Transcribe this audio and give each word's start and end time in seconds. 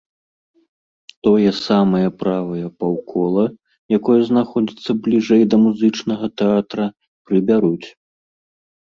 Тое 1.27 1.51
самае 1.67 2.09
правае 2.21 2.65
паўкола, 2.81 3.45
якое 4.01 4.19
знаходзіцца 4.33 4.91
бліжэй 5.03 5.43
да 5.55 5.63
музычнага 5.69 6.25
тэатра, 6.41 6.93
прыбяруць. 7.31 7.87